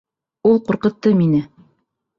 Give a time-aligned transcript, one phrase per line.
[0.51, 1.47] Ул ҡурҡытты мине!